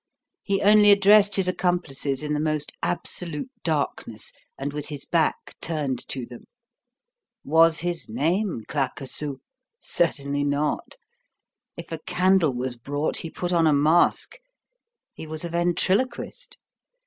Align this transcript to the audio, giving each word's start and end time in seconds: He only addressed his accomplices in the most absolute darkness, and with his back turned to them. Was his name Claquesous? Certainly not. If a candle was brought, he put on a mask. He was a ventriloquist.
He 0.41 0.63
only 0.63 0.89
addressed 0.89 1.35
his 1.35 1.47
accomplices 1.47 2.23
in 2.23 2.33
the 2.33 2.39
most 2.39 2.71
absolute 2.81 3.51
darkness, 3.63 4.33
and 4.57 4.73
with 4.73 4.87
his 4.87 5.05
back 5.05 5.55
turned 5.61 6.07
to 6.07 6.25
them. 6.25 6.45
Was 7.43 7.81
his 7.81 8.09
name 8.09 8.63
Claquesous? 8.67 9.37
Certainly 9.79 10.45
not. 10.45 10.95
If 11.77 11.91
a 11.91 11.99
candle 11.99 12.55
was 12.55 12.77
brought, 12.77 13.17
he 13.17 13.29
put 13.29 13.53
on 13.53 13.67
a 13.67 13.73
mask. 13.73 14.37
He 15.13 15.27
was 15.27 15.45
a 15.45 15.49
ventriloquist. 15.49 16.57